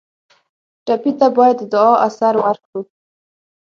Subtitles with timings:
[0.85, 2.81] ټپي ته باید د دعا اثر ورکړو.